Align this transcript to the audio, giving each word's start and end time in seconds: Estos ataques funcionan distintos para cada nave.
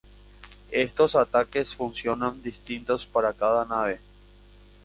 Estos 0.71 1.15
ataques 1.15 1.75
funcionan 1.75 2.41
distintos 2.41 3.05
para 3.05 3.33
cada 3.33 3.65
nave. 3.65 4.01